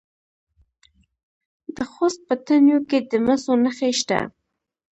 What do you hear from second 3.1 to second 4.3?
د مسو نښې شته.